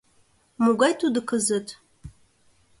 Могай 0.63 0.93
тудо 1.01 1.19
кызыт? 1.29 1.67